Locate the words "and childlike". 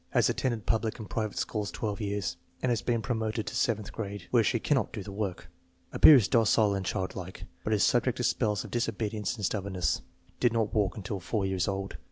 6.73-7.45